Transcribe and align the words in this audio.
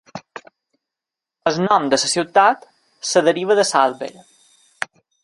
El 1.51 1.59
nom 1.65 1.85
de 1.95 1.99
la 2.03 2.09
ciutat 2.15 2.65
es 2.71 3.13
deriva 3.29 3.59
de 3.61 3.67
l'àlber. 3.73 4.13